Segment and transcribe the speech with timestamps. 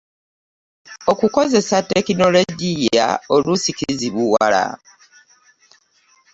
[1.11, 4.65] okukozesa tekinologiya oluusi kizibuwala.